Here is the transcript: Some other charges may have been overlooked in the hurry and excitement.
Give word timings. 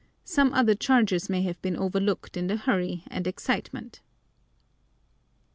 Some 0.25 0.51
other 0.55 0.73
charges 0.73 1.29
may 1.29 1.43
have 1.43 1.61
been 1.61 1.77
overlooked 1.77 2.35
in 2.35 2.47
the 2.47 2.55
hurry 2.55 3.03
and 3.09 3.27
excitement. 3.27 4.01